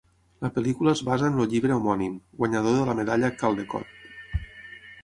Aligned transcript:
La 0.45 0.49
pel·lícula 0.53 0.93
es 0.95 1.03
basa 1.09 1.27
en 1.33 1.37
el 1.43 1.51
llibre 1.51 1.75
homònim, 1.75 2.17
guanyador 2.41 2.77
de 2.81 2.89
la 2.91 2.97
medalla 3.03 3.31
Caldecott. 3.45 4.43